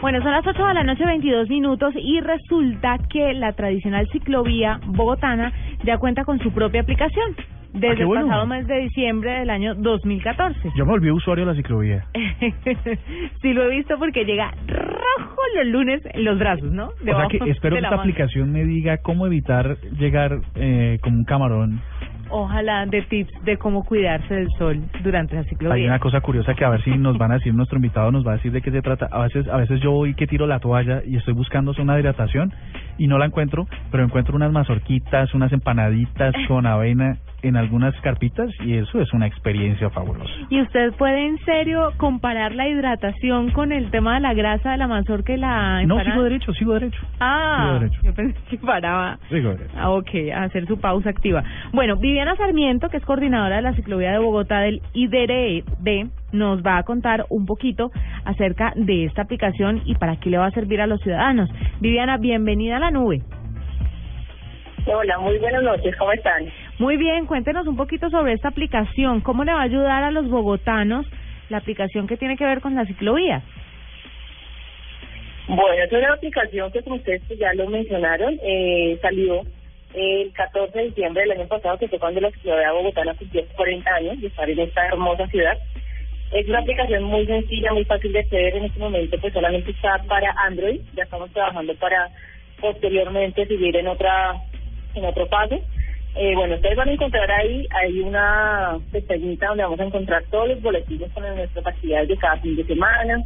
Bueno, 0.00 0.20
son 0.22 0.30
las 0.32 0.46
8 0.46 0.66
de 0.66 0.74
la 0.74 0.84
noche, 0.84 1.04
22 1.04 1.48
minutos, 1.48 1.94
y 1.96 2.20
resulta 2.20 2.98
que 3.10 3.32
la 3.34 3.52
tradicional 3.52 4.06
ciclovía 4.12 4.78
bogotana 4.86 5.52
ya 5.84 5.98
cuenta 5.98 6.24
con 6.24 6.38
su 6.38 6.52
propia 6.52 6.82
aplicación 6.82 7.34
desde 7.72 7.88
Ah, 7.88 7.94
qué 7.96 8.02
el 8.02 8.06
bueno. 8.06 8.26
pasado 8.26 8.46
mes 8.46 8.66
de 8.66 8.78
diciembre 8.80 9.30
del 9.40 9.50
año 9.50 9.74
2014. 9.74 10.70
Yo 10.76 10.84
me 10.84 10.92
volví 10.92 11.10
usuario 11.10 11.44
de 11.44 11.52
la 11.52 11.56
ciclovía. 11.56 12.04
sí 13.42 13.52
lo 13.52 13.64
he 13.64 13.70
visto 13.76 13.98
porque 13.98 14.24
llega 14.24 14.52
rojo 14.66 15.36
los 15.56 15.66
lunes 15.66 16.02
en 16.12 16.24
los 16.24 16.38
brazos, 16.38 16.70
¿no? 16.70 16.86
O 16.86 16.90
sea 16.92 17.04
Debajo 17.04 17.28
que 17.28 17.50
espero 17.50 17.76
que 17.76 17.82
esta 17.82 17.94
aplicación 17.96 18.52
me 18.52 18.64
diga 18.64 18.98
cómo 18.98 19.26
evitar 19.26 19.76
llegar 19.98 20.38
eh, 20.54 20.98
como 21.02 21.16
un 21.18 21.24
camarón. 21.24 21.80
Ojalá 22.30 22.86
de 22.86 23.02
tips 23.02 23.32
de 23.44 23.56
cómo 23.56 23.84
cuidarse 23.84 24.34
del 24.34 24.48
sol 24.58 24.82
durante 25.02 25.34
la 25.34 25.40
Hay 25.40 25.46
ciclovía. 25.48 25.86
una 25.86 25.98
cosa 25.98 26.20
curiosa 26.20 26.54
que 26.54 26.64
a 26.64 26.70
ver 26.70 26.82
si 26.82 26.90
nos 26.90 27.18
van 27.18 27.30
a 27.32 27.34
decir, 27.34 27.54
nuestro 27.54 27.76
invitado 27.76 28.10
nos 28.10 28.26
va 28.26 28.32
a 28.32 28.36
decir 28.36 28.52
de 28.52 28.62
qué 28.62 28.70
se 28.70 28.82
trata. 28.82 29.08
A 29.10 29.22
veces, 29.22 29.46
a 29.48 29.56
veces 29.56 29.80
yo 29.80 29.92
voy 29.92 30.14
que 30.14 30.26
tiro 30.26 30.46
la 30.46 30.58
toalla 30.58 31.02
y 31.04 31.16
estoy 31.16 31.34
buscando 31.34 31.72
una 31.78 31.98
hidratación 31.98 32.52
y 32.98 33.06
no 33.06 33.18
la 33.18 33.26
encuentro, 33.26 33.66
pero 33.90 34.02
encuentro 34.02 34.34
unas 34.34 34.52
mazorquitas, 34.52 35.34
unas 35.34 35.52
empanaditas 35.52 36.34
con 36.48 36.66
avena 36.66 37.18
en 37.46 37.56
algunas 37.56 37.94
carpitas 38.00 38.50
y 38.64 38.76
eso 38.76 39.00
es 39.00 39.12
una 39.12 39.26
experiencia 39.26 39.90
fabulosa. 39.90 40.30
¿Y 40.50 40.60
usted 40.60 40.92
puede 40.94 41.26
en 41.26 41.38
serio 41.44 41.92
comparar 41.96 42.54
la 42.54 42.68
hidratación 42.68 43.50
con 43.52 43.72
el 43.72 43.90
tema 43.90 44.14
de 44.14 44.20
la 44.20 44.34
grasa 44.34 44.72
de 44.72 44.76
la 44.78 44.86
mazorca 44.86 45.32
y 45.32 45.36
la 45.36 45.82
No, 45.84 46.02
sigo 46.02 46.22
derecho, 46.22 46.52
sigo 46.54 46.74
derecho. 46.74 47.00
Ah, 47.20 47.66
Sigo 47.66 47.78
derecho. 47.80 48.00
yo 48.02 48.14
pensé 48.14 48.40
que 48.50 48.58
paraba. 48.58 49.18
Sigo 49.28 49.50
derecho. 49.50 49.72
Ah, 49.76 49.90
ok, 49.90 50.10
a 50.34 50.42
hacer 50.44 50.66
su 50.66 50.78
pausa 50.80 51.10
activa. 51.10 51.42
Bueno, 51.72 51.96
Viviana 51.96 52.36
Sarmiento, 52.36 52.88
que 52.88 52.96
es 52.96 53.04
coordinadora 53.04 53.56
de 53.56 53.62
la 53.62 53.72
ciclovía 53.74 54.12
de 54.12 54.18
Bogotá 54.18 54.60
del 54.60 54.82
IDRD, 54.92 56.08
nos 56.32 56.62
va 56.62 56.78
a 56.78 56.82
contar 56.82 57.24
un 57.30 57.46
poquito 57.46 57.90
acerca 58.24 58.72
de 58.74 59.04
esta 59.04 59.22
aplicación 59.22 59.82
y 59.84 59.94
para 59.94 60.16
qué 60.16 60.30
le 60.30 60.38
va 60.38 60.46
a 60.46 60.50
servir 60.50 60.80
a 60.80 60.86
los 60.86 61.00
ciudadanos. 61.00 61.48
Viviana, 61.80 62.16
bienvenida 62.18 62.76
a 62.76 62.80
la 62.80 62.90
nube. 62.90 63.22
Hola, 64.88 65.18
muy 65.18 65.36
buenas 65.38 65.62
noches, 65.64 65.96
¿cómo 65.96 66.12
están? 66.12 66.44
Muy 66.78 66.98
bien, 66.98 67.24
cuéntenos 67.24 67.66
un 67.66 67.76
poquito 67.76 68.10
sobre 68.10 68.34
esta 68.34 68.48
aplicación. 68.48 69.22
¿Cómo 69.22 69.44
le 69.44 69.52
va 69.52 69.60
a 69.60 69.64
ayudar 69.64 70.04
a 70.04 70.10
los 70.10 70.28
bogotanos 70.28 71.06
la 71.48 71.58
aplicación 71.58 72.06
que 72.06 72.18
tiene 72.18 72.36
que 72.36 72.44
ver 72.44 72.60
con 72.60 72.74
la 72.74 72.84
ciclovía? 72.84 73.42
Bueno, 75.48 75.82
es 75.82 75.92
una 75.92 76.12
aplicación 76.12 76.70
que 76.72 76.82
como 76.82 76.96
ustedes 76.96 77.22
ya 77.38 77.54
lo 77.54 77.68
mencionaron, 77.68 78.38
eh, 78.42 78.98
salió 79.00 79.42
el 79.94 80.32
14 80.34 80.78
de 80.78 80.84
diciembre 80.86 81.22
del 81.22 81.38
año 81.38 81.48
pasado, 81.48 81.78
que 81.78 81.88
fue 81.88 81.98
cuando 81.98 82.20
la 82.20 82.30
ciudad 82.30 82.72
bogotana 82.74 83.14
cumplió 83.14 83.42
40 83.56 83.94
años 83.94 84.20
de 84.20 84.26
estar 84.26 84.50
en 84.50 84.58
esta 84.58 84.86
hermosa 84.86 85.26
ciudad. 85.28 85.56
Es 86.32 86.46
una 86.46 86.58
aplicación 86.58 87.04
muy 87.04 87.24
sencilla, 87.24 87.72
muy 87.72 87.84
fácil 87.86 88.12
de 88.12 88.20
hacer. 88.20 88.56
En 88.56 88.64
este 88.64 88.78
momento 88.78 89.16
pues 89.18 89.32
solamente 89.32 89.70
está 89.70 90.02
para 90.08 90.30
Android. 90.44 90.80
Ya 90.94 91.04
estamos 91.04 91.30
trabajando 91.30 91.74
para 91.76 92.10
posteriormente 92.60 93.46
seguir 93.46 93.76
en 93.76 93.86
otra 93.86 94.34
en 94.94 95.04
otro 95.06 95.26
paso. 95.28 95.58
Eh, 96.18 96.34
bueno, 96.34 96.54
ustedes 96.54 96.76
van 96.76 96.88
a 96.88 96.92
encontrar 96.92 97.30
ahí, 97.30 97.66
hay 97.70 98.00
una 98.00 98.78
pestañita 98.90 99.48
donde 99.48 99.64
vamos 99.64 99.80
a 99.80 99.84
encontrar 99.84 100.24
todos 100.30 100.48
los 100.48 100.62
boletines 100.62 101.12
con 101.12 101.22
nuestras 101.22 101.66
actividades 101.66 102.08
de 102.08 102.16
cada 102.16 102.38
fin 102.38 102.56
de 102.56 102.64
semana. 102.64 103.22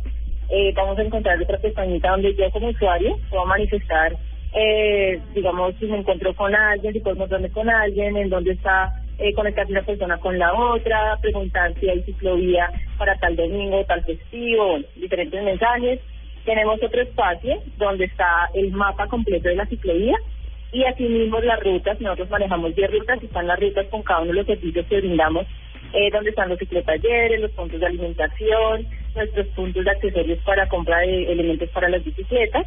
Eh, 0.49 0.73
vamos 0.75 0.99
a 0.99 1.03
encontrar 1.03 1.41
otra 1.41 1.59
pestañita 1.59 2.11
donde 2.11 2.35
yo 2.35 2.51
como 2.51 2.69
usuario 2.69 3.17
puedo 3.31 3.47
manifestar, 3.47 4.17
eh, 4.55 5.21
digamos, 5.33 5.77
si 5.79 5.87
me 5.87 5.99
encuentro 5.99 6.35
con 6.35 6.53
alguien, 6.53 6.93
si 6.93 6.99
puedo 6.99 7.15
encontrarme 7.15 7.51
con 7.51 7.71
alguien, 7.71 8.17
en 8.17 8.29
dónde 8.29 8.53
está 8.53 8.93
eh, 9.19 9.33
conectarse 9.35 9.71
una 9.71 9.83
persona 9.83 10.19
con 10.19 10.37
la 10.37 10.53
otra, 10.53 11.17
preguntar 11.21 11.73
si 11.79 11.89
hay 11.89 12.03
ciclovía 12.03 12.71
para 12.99 13.15
tal 13.19 13.37
domingo, 13.37 13.85
tal 13.85 14.03
festivo, 14.03 14.81
diferentes 14.97 15.45
mensajes. 15.45 16.01
Tenemos 16.45 16.83
otro 16.83 17.03
espacio 17.03 17.63
donde 17.77 18.07
está 18.07 18.51
el 18.55 18.73
mapa 18.73 19.07
completo 19.07 19.49
de 19.49 19.55
la 19.55 19.67
ciclovía 19.67 20.17
y 20.73 20.85
asimismo 20.85 21.41
las 21.41 21.61
rutas, 21.61 22.01
nosotros 22.01 22.31
manejamos 22.31 22.75
10 22.75 22.91
rutas 22.91 23.19
y 23.23 23.27
están 23.27 23.47
las 23.47 23.59
rutas 23.59 23.87
con 23.89 24.03
cada 24.03 24.21
uno 24.21 24.29
de 24.29 24.35
los 24.35 24.47
servicios 24.47 24.87
que 24.87 25.01
brindamos, 25.01 25.47
eh, 25.93 26.11
donde 26.13 26.31
están 26.31 26.49
los 26.49 26.59
ciclotalleres, 26.59 27.41
los 27.41 27.51
puntos 27.53 27.81
de 27.81 27.87
alimentación, 27.87 28.87
nuestros 29.15 29.47
puntos 29.49 29.85
de 29.85 29.91
accesorios 29.91 30.39
para 30.45 30.69
compra 30.69 30.99
de 30.99 31.33
elementos 31.33 31.69
para 31.71 31.89
las 31.89 32.05
bicicletas. 32.05 32.67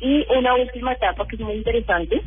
Y 0.00 0.24
una 0.36 0.54
última 0.54 0.92
etapa 0.92 1.26
que 1.26 1.36
es 1.36 1.42
muy 1.42 1.54
interesante 1.54 2.20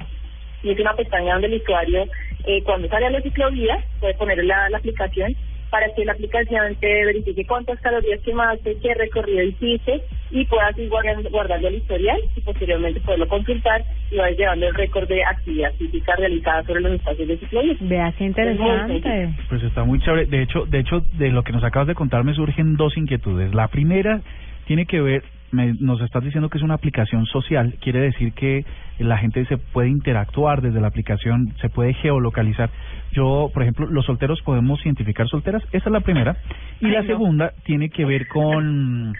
y 0.63 0.71
es 0.71 0.79
una 0.79 0.93
pestaña 0.93 1.33
donde 1.33 1.47
el 1.47 1.61
usuario 1.61 2.05
eh, 2.45 2.63
cuando 2.63 2.87
sale 2.89 3.05
a 3.05 3.11
la 3.11 3.21
ciclovía 3.21 3.83
puede 3.99 4.15
poner 4.15 4.43
la, 4.43 4.69
la 4.69 4.77
aplicación 4.77 5.35
para 5.69 5.87
que 5.93 6.05
la 6.05 6.13
aplicación 6.13 6.75
te 6.79 7.05
verifique 7.05 7.45
cuántas 7.45 7.79
calorías 7.81 8.21
quemaste, 8.21 8.77
qué 8.81 8.93
recorrido 8.93 9.43
hiciste 9.43 10.01
y 10.31 10.45
puedas 10.45 10.77
ir 10.77 10.89
guardando, 10.89 11.29
guardando 11.29 11.67
el 11.67 11.75
historial 11.75 12.19
y 12.35 12.41
posteriormente 12.41 12.99
poderlo 13.01 13.27
consultar 13.27 13.83
y 14.11 14.17
vas 14.17 14.37
llevando 14.37 14.67
el 14.67 14.75
récord 14.75 15.07
de 15.07 15.23
actividad 15.23 15.73
física 15.73 16.15
realizada 16.15 16.63
sobre 16.63 16.81
los 16.81 16.93
espacios 16.93 17.27
de 17.27 17.37
ciclovía. 17.37 17.75
Vea 17.81 18.13
qué 18.17 18.25
Es 18.25 18.29
interesante. 18.29 19.29
Pues 19.49 19.63
está 19.63 19.83
muy 19.83 19.99
chévere. 19.99 20.25
De 20.25 20.41
hecho, 20.41 20.65
de 20.65 20.79
hecho, 20.79 21.01
de 21.13 21.29
lo 21.29 21.43
que 21.43 21.51
nos 21.51 21.63
acabas 21.63 21.87
de 21.87 21.95
contar 21.95 22.23
me 22.23 22.33
surgen 22.33 22.75
dos 22.75 22.95
inquietudes. 22.97 23.53
La 23.53 23.67
primera 23.67 24.21
tiene 24.65 24.85
que 24.85 25.01
ver, 25.01 25.23
me- 25.51 25.73
nos 25.79 26.01
estás 26.01 26.23
diciendo 26.23 26.49
que 26.49 26.57
es 26.57 26.63
una 26.63 26.73
aplicación 26.75 27.25
social, 27.25 27.75
quiere 27.81 27.99
decir 27.99 28.33
que 28.33 28.65
la 28.99 29.17
gente 29.17 29.45
se 29.45 29.57
puede 29.57 29.89
interactuar 29.89 30.61
desde 30.61 30.81
la 30.81 30.87
aplicación, 30.87 31.53
se 31.61 31.69
puede 31.69 31.93
geolocalizar. 31.93 32.69
Yo, 33.11 33.49
por 33.53 33.63
ejemplo, 33.63 33.85
los 33.87 34.05
solteros 34.05 34.41
podemos 34.41 34.83
identificar 34.85 35.27
solteras, 35.27 35.63
esa 35.71 35.89
es 35.89 35.91
la 35.91 36.01
primera. 36.01 36.37
Y 36.81 36.87
Ay, 36.87 36.91
la 36.91 37.01
no. 37.01 37.07
segunda 37.07 37.51
tiene 37.63 37.89
que 37.89 38.05
ver 38.05 38.27
con, 38.27 39.13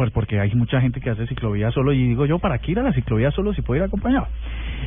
pues 0.00 0.12
porque 0.12 0.40
hay 0.40 0.54
mucha 0.54 0.80
gente 0.80 0.98
que 0.98 1.10
hace 1.10 1.26
ciclovía 1.26 1.70
solo 1.72 1.92
y 1.92 1.98
digo 2.08 2.24
yo, 2.24 2.38
¿para 2.38 2.56
qué 2.56 2.72
ir 2.72 2.78
a 2.78 2.82
la 2.82 2.94
ciclovía 2.94 3.30
solo 3.32 3.52
si 3.52 3.60
puedo 3.60 3.82
ir 3.82 3.84
acompañado? 3.86 4.28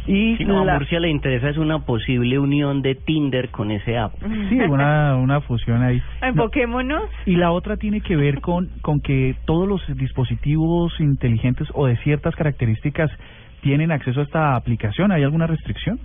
Y 0.08 0.38
Si 0.38 0.44
no, 0.44 0.68
a 0.68 0.74
Murcia 0.74 1.00
le 1.00 1.12
interesa 1.12 1.50
es 1.50 1.58
una 1.58 1.86
posible 1.86 2.40
unión 2.40 2.82
de 2.82 2.96
Tinder 2.96 3.50
con 3.50 3.70
ese 3.70 3.96
app. 3.96 4.14
Sí, 4.50 4.56
una, 4.60 5.16
una 5.18 5.40
fusión 5.42 5.84
ahí. 5.84 6.02
No, 6.24 6.28
Enfoquémonos. 6.30 7.04
y 7.28 7.36
la 7.36 7.52
otra 7.52 7.78
tiene 7.78 8.02
que 8.02 8.16
ver 8.16 8.42
con, 8.42 8.70
con 8.82 9.02
que 9.02 9.36
todos 9.46 9.68
los 9.68 9.86
dispositivos 9.96 11.00
inteligentes 11.00 11.68
o 11.76 11.86
de 11.86 11.96
ciertas 11.98 12.36
características 12.36 13.12
tienen 13.62 13.92
acceso 13.92 14.22
a 14.22 14.24
esta 14.24 14.56
aplicación. 14.56 15.12
¿Hay 15.12 15.22
alguna 15.22 15.46
restricción? 15.46 16.00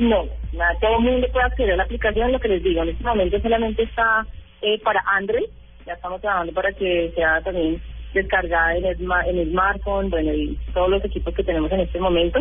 No, 0.00 0.24
nada, 0.52 0.74
todo 0.80 0.98
el 0.98 1.04
mundo 1.04 1.28
puede 1.32 1.46
acceder 1.46 1.74
a 1.74 1.76
la 1.76 1.84
aplicación, 1.84 2.32
lo 2.32 2.40
que 2.40 2.48
les 2.48 2.62
digo, 2.64 2.82
en 2.82 2.88
este 2.88 3.04
momento 3.04 3.38
solamente 3.40 3.84
está 3.84 4.26
eh, 4.62 4.80
para 4.82 5.00
Android, 5.16 5.44
ya 5.88 5.94
estamos 5.94 6.20
trabajando 6.20 6.52
para 6.52 6.72
que 6.72 7.10
sea 7.14 7.40
también 7.40 7.80
descargada 8.12 8.76
en 8.76 8.84
el, 8.84 8.96
en 9.26 9.38
el 9.38 9.50
smartphone, 9.50 10.10
bueno, 10.10 10.32
y 10.34 10.56
todos 10.74 10.90
los 10.90 11.04
equipos 11.04 11.34
que 11.34 11.42
tenemos 11.44 11.72
en 11.72 11.80
este 11.80 11.98
momento, 11.98 12.40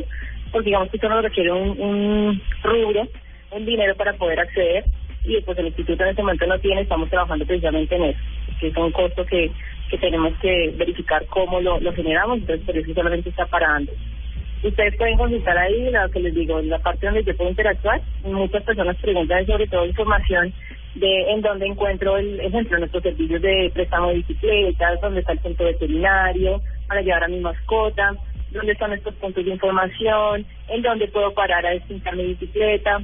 porque 0.51 0.65
digamos 0.65 0.89
que 0.89 1.07
nos 1.07 1.23
requiere 1.23 1.51
un, 1.51 1.69
un 1.81 2.41
rubro, 2.61 3.07
un 3.51 3.65
dinero 3.65 3.95
para 3.95 4.13
poder 4.13 4.41
acceder, 4.41 4.85
y 5.23 5.41
pues 5.41 5.57
el 5.57 5.67
instituto 5.67 6.03
en 6.03 6.09
este 6.09 6.21
momento 6.21 6.45
no 6.45 6.59
tiene, 6.59 6.81
estamos 6.81 7.09
trabajando 7.09 7.45
precisamente 7.45 7.95
en 7.95 8.03
eso, 8.05 8.19
que 8.59 8.67
es 8.67 8.77
un 8.77 8.91
costo 8.91 9.25
que, 9.25 9.51
que 9.89 9.97
tenemos 9.97 10.33
que 10.41 10.73
verificar 10.75 11.25
cómo 11.27 11.61
lo, 11.61 11.79
lo 11.79 11.93
generamos, 11.93 12.39
entonces 12.39 12.65
por 12.65 12.77
eso 12.77 12.93
solamente 12.93 13.29
está 13.29 13.45
para 13.45 13.75
Android. 13.75 13.97
Ustedes 14.63 14.95
pueden 14.97 15.17
consultar 15.17 15.57
ahí, 15.57 15.89
lo 15.91 16.09
que 16.09 16.19
les 16.19 16.33
digo, 16.33 16.59
en 16.59 16.69
la 16.69 16.79
parte 16.79 17.05
donde 17.05 17.23
yo 17.23 17.37
puedo 17.37 17.51
interactuar. 17.51 18.01
Muchas 18.23 18.63
personas 18.63 18.97
preguntan 18.97 19.45
sobre 19.45 19.67
todo 19.67 19.85
información 19.85 20.51
de 20.99 21.31
en 21.31 21.41
dónde 21.41 21.65
encuentro, 21.65 22.17
el 22.17 22.39
ejemplo, 22.39 22.77
nuestros 22.77 23.03
servicios 23.03 23.41
de 23.41 23.71
préstamo 23.73 24.09
de 24.09 24.15
bicicletas, 24.15 25.01
dónde 25.01 25.21
está 25.21 25.33
el 25.33 25.39
centro 25.39 25.65
veterinario, 25.65 26.61
para 26.87 27.01
llevar 27.01 27.23
a 27.23 27.27
mi 27.27 27.39
mascota, 27.39 28.15
dónde 28.51 28.71
están 28.71 28.93
estos 28.93 29.13
puntos 29.15 29.43
de 29.43 29.51
información, 29.51 30.45
en 30.69 30.81
dónde 30.81 31.07
puedo 31.07 31.33
parar 31.33 31.65
a 31.65 31.71
destintar 31.71 32.15
mi 32.15 32.27
bicicleta. 32.27 33.01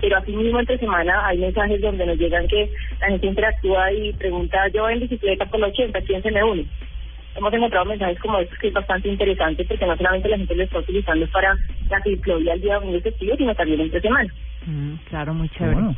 Pero 0.00 0.18
así 0.18 0.32
mismo 0.32 0.60
entre 0.60 0.78
semana 0.78 1.26
hay 1.26 1.38
mensajes 1.38 1.80
donde 1.80 2.04
nos 2.04 2.18
llegan 2.18 2.48
que 2.48 2.68
la 3.00 3.08
gente 3.08 3.26
interactúa 3.26 3.92
y 3.92 4.12
pregunta, 4.12 4.68
yo 4.68 4.88
en 4.88 5.00
bicicleta 5.00 5.46
por 5.46 5.60
la 5.60 5.68
80, 5.68 6.00
¿quién 6.02 6.22
se 6.22 6.30
me 6.30 6.42
une? 6.42 6.66
hemos 7.36 7.52
encontrado 7.52 7.84
mensajes 7.86 8.18
como 8.20 8.38
estos 8.38 8.58
que 8.58 8.68
es 8.68 8.74
bastante 8.74 9.08
interesante 9.08 9.64
porque 9.64 9.86
no 9.86 9.96
solamente 9.96 10.28
la 10.28 10.38
gente 10.38 10.54
lo 10.54 10.62
está 10.62 10.78
utilizando 10.78 11.26
para 11.28 11.56
la 11.90 12.00
ciclovía 12.02 12.54
el 12.54 12.60
día 12.60 12.74
domingo 12.74 13.00
festivo, 13.00 13.36
sino 13.36 13.54
también 13.54 13.80
entre 13.80 14.00
semana. 14.00 14.32
Mm, 14.66 14.94
claro, 15.08 15.34
muy 15.34 15.48
chévere. 15.50 15.74
Bueno, 15.74 15.96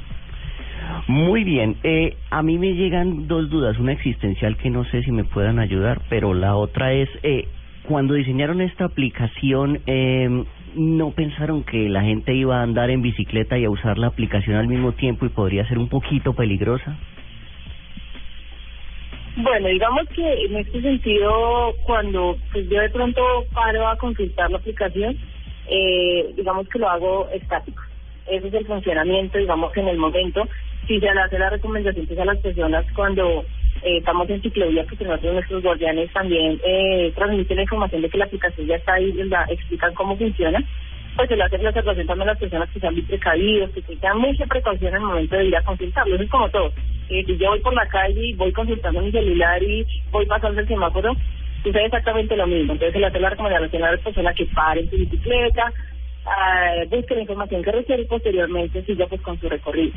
Muy 1.09 1.45
bien, 1.45 1.77
eh, 1.83 2.17
a 2.31 2.43
mí 2.43 2.59
me 2.59 2.75
llegan 2.75 3.29
dos 3.29 3.49
dudas, 3.51 3.79
una 3.79 3.93
existencial 3.93 4.57
que 4.57 4.71
no 4.71 4.85
sé 4.85 5.03
si 5.03 5.13
me 5.13 5.25
puedan 5.25 5.59
ayudar, 5.59 6.03
pero 6.09 6.35
la 6.35 6.57
otra 6.57 6.93
es, 6.93 7.09
eh, 7.23 7.49
cuando 7.89 8.15
diseñaron 8.15 8.61
esta 8.61 8.85
aplicación, 8.85 9.81
eh, 9.87 10.45
¿no 10.75 11.11
pensaron 11.13 11.63
que 11.65 11.89
la 11.89 12.03
gente 12.03 12.35
iba 12.35 12.59
a 12.59 12.63
andar 12.63 12.91
en 12.91 13.03
bicicleta 13.03 13.59
y 13.59 13.65
a 13.65 13.71
usar 13.71 13.99
la 13.99 14.09
aplicación 14.09 14.57
al 14.57 14.69
mismo 14.69 14.93
tiempo 14.93 15.25
y 15.27 15.31
podría 15.31 15.67
ser 15.69 15.79
un 15.79 15.89
poquito 15.89 16.35
peligrosa? 16.35 16.97
Bueno, 19.37 19.69
digamos 19.69 20.09
que 20.15 20.45
en 20.47 20.57
este 20.57 20.81
sentido, 20.81 21.75
cuando 21.85 22.37
pues 22.53 22.69
yo 22.71 22.81
de 22.81 22.89
pronto 22.89 23.23
paro 23.53 23.87
a 23.87 23.97
consultar 23.97 24.51
la 24.51 24.57
aplicación, 24.59 25.15
eh, 25.69 26.33
digamos 26.37 26.67
que 26.69 26.79
lo 26.79 26.89
hago 26.89 27.29
estático. 27.31 27.83
Ese 28.27 28.49
es 28.49 28.55
el 28.55 28.67
funcionamiento, 28.67 29.39
digamos 29.39 29.73
que 29.73 29.81
en 29.81 29.89
el 29.89 29.99
momento, 29.99 30.49
si 30.87 31.01
se 31.01 31.15
le 31.15 31.21
hace 31.21 31.39
la 31.39 31.51
recomendación 31.51 32.07
pues, 32.07 32.19
a 32.19 32.25
las 32.25 32.39
personas 32.39 32.85
cuando 32.95 33.45
eh, 33.83 33.99
estamos 33.99 34.29
en 34.31 34.43
ciclovía, 34.43 34.85
que 34.87 35.05
nosotros 35.05 35.35
nuestros 35.35 35.63
guardianes 35.63 36.13
también 36.13 36.61
eh, 36.65 37.13
transmiten 37.15 37.57
la 37.57 37.63
información 37.63 38.03
de 38.03 38.09
que 38.09 38.19
la 38.19 38.25
aplicación 38.25 38.67
ya 38.67 38.77
está 38.77 38.95
ahí, 38.95 39.13
la, 39.13 39.45
explican 39.49 39.95
cómo 39.95 40.17
funciona, 40.17 40.63
pues 41.17 41.29
se 41.29 41.37
le 41.37 41.45
hace 41.45 41.59
la 41.59 41.71
observación 41.71 42.07
también 42.07 42.29
a 42.29 42.33
las 42.33 42.41
personas 42.41 42.71
que 42.71 42.81
sean 42.81 42.95
muy 42.95 43.03
precavidos, 43.03 43.71
que 43.71 43.83
tengan 43.83 44.19
mucha 44.19 44.47
precaución 44.47 44.95
en 44.95 45.01
el 45.01 45.07
momento 45.07 45.37
de 45.37 45.45
ir 45.47 45.57
a 45.57 45.63
consultarlo, 45.63 46.15
eso 46.15 46.25
es 46.25 46.31
como 46.31 46.49
todo. 46.51 46.73
Eh, 47.09 47.25
si 47.25 47.37
yo 47.37 47.51
voy 47.51 47.61
por 47.61 47.75
la 47.75 47.87
calle 47.87 48.21
y 48.21 48.35
voy 48.35 48.53
consultando 48.53 49.01
mi 49.01 49.13
celular 49.13 49.63
y 49.63 49.87
voy 50.11 50.27
pasando 50.27 50.61
el 50.61 50.69
semáforo, 50.69 51.17
sucede 51.63 51.87
exactamente 51.87 52.37
lo 52.37 52.47
mismo. 52.47 52.73
Entonces 52.73 52.93
se 52.93 53.01
le 53.01 53.07
hace 53.07 53.21
la 53.21 53.31
recomendación 53.31 53.83
a 53.83 53.93
las 53.93 54.01
personas 54.01 54.35
que 54.35 54.47
paren 54.47 54.91
su 54.91 54.97
bicicleta, 54.97 55.73
uh, 56.27 56.89
busquen 56.89 57.17
la 57.17 57.23
información 57.23 57.63
que 57.63 57.73
requiere 57.73 58.03
y 58.03 58.07
posteriormente 58.07 58.83
siga 58.85 59.07
pues 59.07 59.21
con 59.23 59.39
su 59.41 59.49
recorrido. 59.49 59.93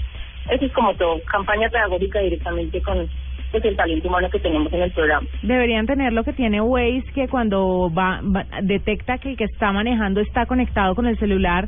Eso 0.49 0.65
es 0.65 0.71
como 0.73 0.93
todo, 0.95 1.21
campaña 1.31 1.69
pedagógica 1.69 2.19
directamente 2.19 2.81
con 2.81 3.07
pues 3.51 3.65
el 3.65 3.75
talento 3.75 4.07
humano 4.07 4.29
que 4.29 4.39
tenemos 4.39 4.71
en 4.73 4.81
el 4.81 4.91
programa. 4.91 5.27
Deberían 5.41 5.87
tener 5.87 6.13
lo 6.13 6.23
que 6.23 6.33
tiene 6.33 6.61
Waze, 6.61 7.11
que 7.13 7.27
cuando 7.27 7.91
va, 7.91 8.21
detecta 8.61 9.17
que 9.17 9.31
el 9.31 9.37
que 9.37 9.45
está 9.45 9.71
manejando 9.71 10.21
está 10.21 10.45
conectado 10.45 10.95
con 10.95 11.07
el 11.07 11.17
celular, 11.17 11.67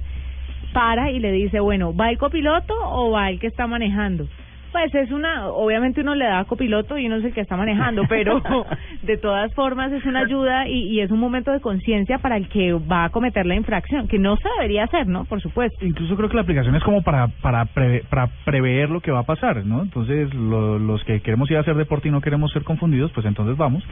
para 0.74 1.12
y 1.12 1.20
le 1.20 1.32
dice, 1.32 1.60
bueno, 1.60 1.96
¿va 1.96 2.10
el 2.10 2.18
copiloto 2.18 2.74
o 2.84 3.12
va 3.12 3.30
el 3.30 3.40
que 3.40 3.48
está 3.48 3.68
manejando? 3.68 4.28
Pues 4.72 4.94
es 4.96 5.12
una, 5.12 5.48
obviamente 5.48 6.02
uno 6.02 6.16
le 6.16 6.26
da 6.26 6.46
copiloto 6.46 6.98
y 6.98 7.08
uno 7.08 7.18
es 7.18 7.26
el 7.26 7.34
que 7.34 7.42
está 7.42 7.58
manejando, 7.58 8.04
pero 8.08 8.42
de 9.04 9.18
todas 9.18 9.54
formas 9.54 9.92
es 9.92 10.06
una 10.06 10.22
ayuda 10.22 10.68
y, 10.68 10.88
y 10.88 11.02
es 11.02 11.12
un 11.12 11.20
momento 11.20 11.52
de 11.52 11.60
conciencia 11.60 12.20
para 12.20 12.38
el 12.38 12.48
que 12.48 12.74
va 12.74 13.06
a 13.06 13.10
cometer 13.10 13.46
la 13.46 13.56
infracción, 13.56 14.08
que 14.08 14.18
no 14.18 14.38
se 14.38 14.48
debería 14.58 14.86
hacer, 14.86 15.08
¿no? 15.08 15.26
Por 15.26 15.42
supuesto. 15.42 15.86
Incluso 15.86 16.16
creo 16.16 16.30
que 16.30 16.36
la 16.36 16.44
aplicación 16.44 16.76
es 16.76 16.84
como 16.84 17.02
para 17.02 17.28
para, 17.42 17.66
para 17.66 18.28
prever 18.46 18.90
lo 18.90 19.02
que 19.02 19.12
va 19.12 19.20
a 19.20 19.24
pasar, 19.24 19.66
¿no? 19.66 19.82
Entonces 19.82 20.34
lo, 20.34 20.80
los 20.80 21.04
que 21.04 21.22
queremos 21.22 21.50
ir 21.52 21.58
a 21.58 21.62
hacer 21.62 21.76
deporte 21.76 22.08
y 22.08 22.12
no 22.12 22.22
queremos 22.22 22.52
ser 22.52 22.64
confundidos, 22.64 23.12
pues 23.12 23.26
entonces 23.26 23.58
vamos. 23.58 23.84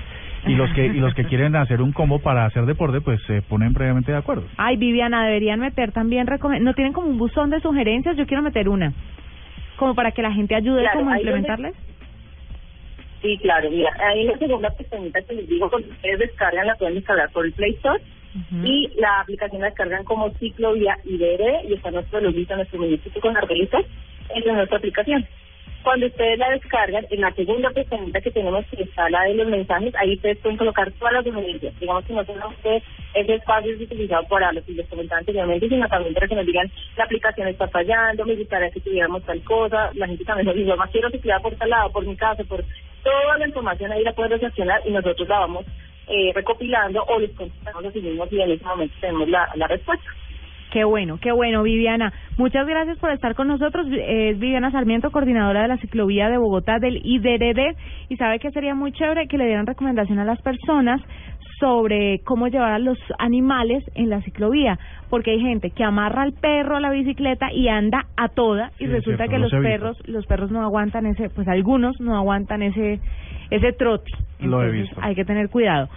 Y 0.46 0.56
los 0.56 0.72
que 0.72 0.86
y 0.86 1.00
los 1.00 1.14
que 1.14 1.26
quieren 1.30 1.56
hacer 1.56 1.82
un 1.82 1.92
combo 1.92 2.20
para 2.20 2.46
hacer 2.46 2.66
deporte, 2.66 3.02
pues 3.02 3.22
se 3.24 3.42
ponen 3.42 3.74
previamente 3.74 4.12
de 4.12 4.18
acuerdo. 4.18 4.44
Ay, 4.58 4.78
Viviana, 4.78 5.26
deberían 5.26 5.60
meter 5.60 5.92
también, 5.92 6.28
no 6.62 6.74
tienen 6.74 6.94
como 6.94 7.08
un 7.08 7.18
buzón 7.18 7.50
de 7.50 7.60
sugerencias, 7.60 8.16
yo 8.16 8.26
quiero 8.26 8.44
meter 8.44 8.70
una 8.70 8.94
como 9.80 9.96
para 9.96 10.12
que 10.12 10.22
la 10.22 10.32
gente 10.32 10.54
ayude 10.54 10.86
como 10.94 11.10
a 11.10 11.18
implementarles? 11.18 11.74
Sí, 13.22 13.38
claro, 13.42 13.72
mira, 13.72 13.92
ahí 14.00 14.26
la 14.26 14.38
segunda 14.38 14.70
pestañita 14.72 15.22
que 15.22 15.34
les 15.34 15.48
digo, 15.48 15.70
cuando 15.70 15.90
ustedes 15.90 16.20
descargan, 16.20 16.68
la 16.68 16.76
pueden 16.76 16.96
descargar 16.96 17.30
por 17.32 17.46
el 17.46 17.54
Play 17.54 17.72
Store 17.76 18.02
y 18.64 18.90
la 18.96 19.22
aplicación 19.22 19.62
la 19.62 19.68
descargan 19.68 20.04
como 20.04 20.30
ciclovía 20.36 20.98
IDR 21.04 21.66
y 21.68 21.74
está 21.74 21.92
nuestro 21.92 22.22
loguito, 22.22 22.56
nuestro 22.56 22.80
muñequito 22.80 23.20
con 23.20 23.36
arbolitos, 23.36 23.86
es 24.36 24.46
nuestra 24.46 24.78
aplicación. 24.78 25.26
Cuando 25.84 26.08
ustedes 26.08 26.38
la 26.38 26.50
descargan, 26.50 27.06
en 27.10 27.22
la 27.22 27.32
segunda 27.34 27.70
pestañita 27.70 28.20
que 28.20 28.32
tenemos 28.32 28.66
que 28.66 28.84
está 28.84 29.10
la 29.10 29.24
de 29.24 29.34
los 29.34 29.48
mensajes, 29.48 29.96
ahí 29.96 30.16
ustedes 30.16 30.38
pueden 30.40 30.58
colocar 30.58 30.92
todas 30.94 31.14
las 31.14 31.24
sugerencias. 31.24 31.80
Digamos 31.80 32.04
que 32.06 32.14
no 32.14 32.26
solamente 32.26 32.84
ese 33.14 33.36
espacio 33.36 33.74
es 33.74 33.82
utilizado 33.82 34.28
para 34.28 34.52
lo 34.52 34.64
que 34.64 34.74
les 34.74 34.88
comentaba 34.88 35.20
anteriormente, 35.20 35.70
sino 35.70 35.88
también 35.88 36.14
para 36.14 36.28
que 36.28 36.36
nos 36.36 36.46
digan 36.46 36.70
la 36.98 37.06
aplicación 37.06 37.48
está 37.48 37.68
fallando, 37.70 38.26
me 38.26 38.36
gustaría 38.36 38.70
que 38.72 38.82
tuviéramos 38.82 39.24
tal 39.24 39.42
cosa, 39.44 39.90
la 39.94 40.08
gente 40.08 40.26
también 40.26 40.48
nos 40.48 40.56
dice, 40.56 40.76
más 40.76 40.92
quiero 40.92 41.10
que 41.10 41.20
por 41.42 41.56
tal 41.56 41.70
lado, 41.70 41.92
por 41.92 42.06
mi 42.06 42.16
casa, 42.16 42.44
por 42.44 42.64
toda 43.04 43.38
la 43.38 43.48
información 43.48 43.92
ahí 43.92 44.04
la 44.04 44.14
pueden 44.14 44.32
recepcionar 44.32 44.82
y 44.86 44.92
nosotros 44.92 45.28
la 45.30 45.40
vamos 45.40 45.66
eh, 46.08 46.32
recopilando 46.36 47.04
o 47.04 47.20
les 47.20 47.32
contestamos 47.32 47.86
así 47.86 48.02
mismo 48.02 48.28
y 48.30 48.42
en 48.42 48.52
ese 48.52 48.66
momento 48.66 48.96
tenemos 49.00 49.30
la 49.30 49.68
respuesta. 49.68 50.06
Qué 50.72 50.84
bueno, 50.84 51.18
qué 51.20 51.32
bueno, 51.32 51.64
Viviana. 51.64 52.14
Muchas 52.38 52.68
gracias 52.68 52.98
por 53.00 53.12
estar 53.12 53.34
con 53.34 53.48
nosotros. 53.48 53.88
Es 53.92 54.38
Viviana 54.38 54.72
Sarmiento, 54.72 55.10
coordinadora 55.10 55.64
de 55.64 55.68
la 55.68 55.78
ciclovía 55.78 56.30
de 56.30 56.38
Bogotá 56.38 56.78
del 56.80 57.02
IDRD. 57.04 57.76
Y 58.10 58.18
sabe 58.18 58.40
que 58.40 58.52
sería 58.52 58.76
muy 58.76 58.92
chévere 58.92 59.28
que 59.28 59.38
le 59.38 59.48
dieran 59.48 59.66
recomendación 59.66 60.20
a 60.20 60.26
las 60.26 60.40
personas 60.42 61.02
sobre 61.60 62.22
cómo 62.24 62.48
llevar 62.48 62.72
a 62.72 62.80
los 62.80 62.98
animales 63.18 63.84
en 63.96 64.10
la 64.10 64.22
ciclovía, 64.22 64.80
porque 65.10 65.32
hay 65.32 65.42
gente 65.42 65.72
que 65.72 65.84
amarra 65.84 66.22
al 66.22 66.34
perro 66.34 66.78
a 66.78 66.80
la 66.80 66.90
bicicleta 66.90 67.52
y 67.52 67.68
anda 67.68 68.06
a 68.16 68.30
toda 68.30 68.72
y 68.80 68.86
resulta 68.86 69.28
que 69.28 69.40
los 69.40 69.52
perros 69.52 69.98
los 70.06 70.26
perros 70.26 70.52
no 70.52 70.62
aguantan 70.64 71.06
ese, 71.06 71.30
pues 71.30 71.48
algunos 71.48 72.00
no 72.00 72.16
aguantan 72.16 72.62
ese 72.62 73.00
ese 73.50 73.74
trote. 73.74 74.12
Lo 74.40 74.64
he 74.64 74.72
visto. 74.72 74.96
Hay 75.02 75.16
que 75.16 75.26
tener 75.26 75.50
cuidado. 75.50 75.90